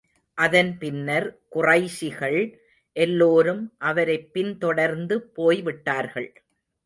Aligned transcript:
அதன் 0.37 0.77
பின்னர், 0.77 1.41
குறைஷிகள் 1.55 2.57
எல்லோரும் 2.93 3.73
அவரைப் 3.77 4.33
பின் 4.33 4.57
தொடர்ந்து 4.57 5.21
போய் 5.21 5.61
விட்டார்கள். 5.61 6.43